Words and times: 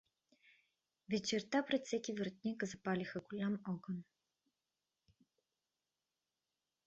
Вечерта 1.11 1.63
пред 1.65 1.85
всеки 1.85 2.13
вратник 2.13 2.63
запалиха 2.63 3.21
голям 3.31 3.59
огън. 3.67 4.03